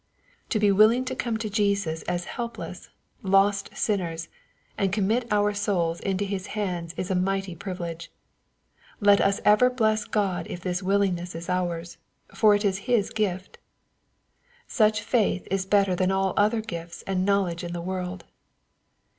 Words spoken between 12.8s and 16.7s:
His gift. Such fitith is better than all other